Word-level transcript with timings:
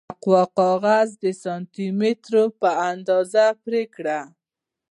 مقوا 0.09 0.43
کاغذ 0.59 1.09
د 1.23 1.25
سانتي 1.43 1.87
مترو 1.99 2.43
په 2.61 2.69
اندازه 2.91 3.45
پرې 3.63 3.83
کړئ. 3.95 4.21